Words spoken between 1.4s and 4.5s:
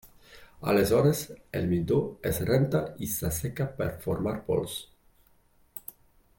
el midó es renta i s'asseca per formar